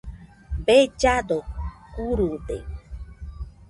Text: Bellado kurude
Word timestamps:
Bellado 0.65 1.37
kurude 1.93 2.57